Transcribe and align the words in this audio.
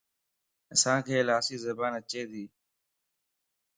اسانک 0.73 1.05
لاسي 1.27 1.55
زبان 1.65 1.93
اچي 1.99 2.21
تي 2.31 2.43